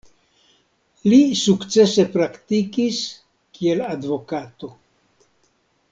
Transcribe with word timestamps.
Li 1.11 1.19
sukcese 1.41 2.07
praktikis 2.15 3.03
kiel 3.59 3.87
advokato. 3.91 4.73